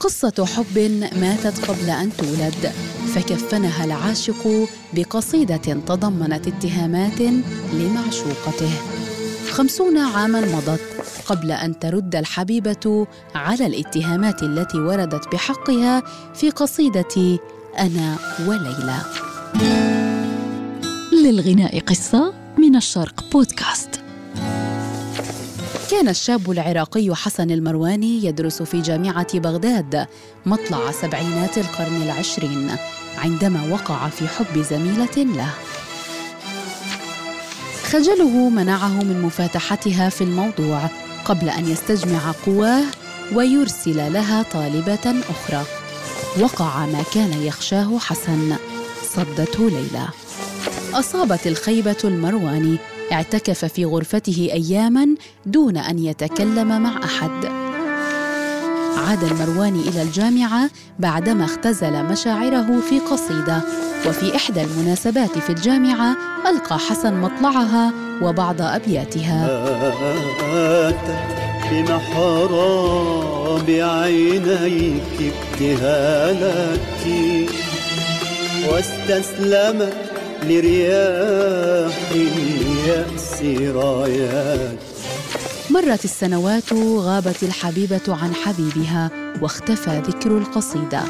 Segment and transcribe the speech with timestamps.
[0.00, 0.78] قصة حب
[1.20, 2.72] ماتت قبل أن تولد
[3.14, 7.20] فكفنها العاشق بقصيدة تضمنت اتهامات
[7.72, 8.70] لمعشوقته.
[9.50, 10.80] خمسون عاما مضت
[11.26, 16.02] قبل أن ترد الحبيبة على الاتهامات التي وردت بحقها
[16.34, 17.38] في قصيدة
[17.78, 19.00] أنا وليلى.
[21.12, 23.99] للغناء قصة من الشرق بودكاست.
[25.90, 30.06] كان الشاب العراقي حسن المرواني يدرس في جامعة بغداد
[30.46, 32.76] مطلع سبعينات القرن العشرين
[33.18, 35.50] عندما وقع في حب زميلة له.
[37.84, 40.80] خجله منعه من مفاتحتها في الموضوع
[41.24, 42.84] قبل أن يستجمع قواه
[43.34, 45.64] ويرسل لها طالبة أخرى.
[46.40, 48.56] وقع ما كان يخشاه حسن
[49.02, 50.08] صدته ليلى.
[50.94, 52.78] أصابت الخيبة المرواني
[53.12, 55.06] اعتكف في غرفته اياما
[55.46, 57.46] دون أن يتكلم مع أحد.
[58.96, 63.62] عاد المرواني إلى الجامعة بعدما اختزل مشاعره في قصيدة
[64.06, 66.16] وفي إحدى المناسبات في الجامعة
[66.50, 68.62] ألقى حسن مطلعها وبعض
[71.70, 77.06] بمحراب عينيك ابتهالك
[78.68, 79.94] واستسلمت
[80.42, 81.94] لرياح
[82.90, 83.42] اليأس
[83.76, 84.78] رايات
[85.70, 89.10] مرت السنوات غابت الحبيبة عن حبيبها
[89.42, 91.02] واختفى ذكر القصيدة.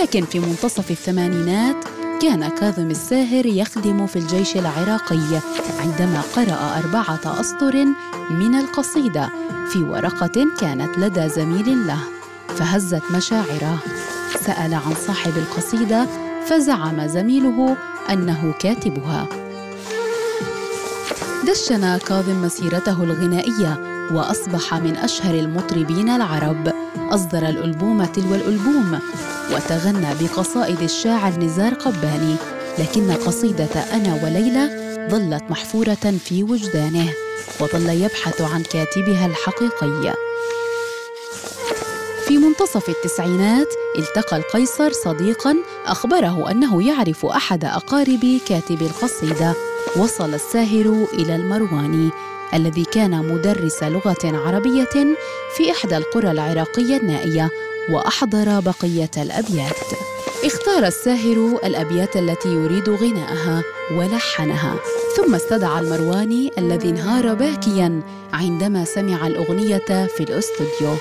[0.00, 1.76] لكن في منتصف الثمانينات
[2.22, 5.40] كان كاظم الساهر يخدم في الجيش العراقي
[5.80, 7.84] عندما قرأ أربعة أسطر
[8.30, 9.30] من القصيدة
[9.72, 12.00] في ورقة كانت لدى زميل له
[12.48, 13.78] فهزت مشاعره.
[14.46, 16.06] سأل عن صاحب القصيدة
[16.46, 17.76] فزعم زميله
[18.10, 19.39] أنه كاتبها.
[21.46, 23.80] دشن كاظم مسيرته الغنائية
[24.12, 26.72] وأصبح من أشهر المطربين العرب.
[27.10, 28.98] أصدر الألبوم تلو الألبوم
[29.52, 32.36] وتغنى بقصائد الشاعر نزار قباني
[32.78, 34.70] لكن قصيدة أنا وليلى
[35.10, 37.12] ظلت محفورة في وجدانه
[37.60, 40.14] وظل يبحث عن كاتبها الحقيقي.
[42.26, 45.56] في منتصف التسعينات التقى القيصر صديقا
[45.86, 49.54] أخبره أنه يعرف أحد أقارب كاتب القصيدة
[49.96, 52.10] وصل الساهر إلى المرواني
[52.54, 55.16] الذي كان مدرس لغة عربية
[55.56, 57.50] في إحدى القرى العراقية النائية
[57.90, 59.76] وأحضر بقية الأبيات.
[60.44, 63.62] اختار الساهر الأبيات التي يريد غناءها
[63.92, 64.74] ولحنها.
[65.16, 68.02] ثم استدعى المرواني الذي انهار باكيا
[68.32, 70.94] عندما سمع الأغنية في الأستوديو.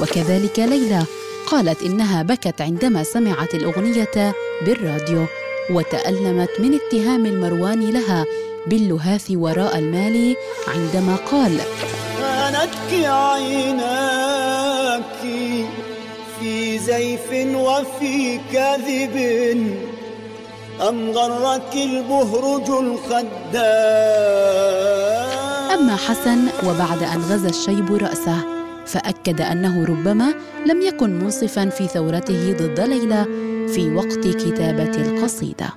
[0.00, 1.02] وكذلك ليلى
[1.46, 4.34] قالت إنها بكت عندما سمعت الأغنية
[4.66, 5.26] بالراديو
[5.70, 8.24] وتألمت من اتهام المرواني لها
[8.66, 10.36] باللهاث وراء المال
[10.68, 11.60] عندما قال
[12.20, 15.02] خانتك عيناك
[16.40, 19.16] في زيف وفي كذب
[20.88, 23.26] أم غرك البهرج الخدام
[25.74, 28.55] أما حسن وبعد أن غزا الشيب رأسه
[28.86, 30.34] فأكد أنه ربما
[30.66, 33.24] لم يكن منصفا في ثورته ضد ليلى
[33.74, 35.68] في وقت كتابة القصيدة.